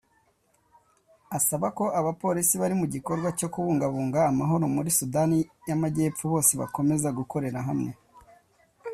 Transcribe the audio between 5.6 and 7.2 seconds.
y’Amajyepfo bose bakomeza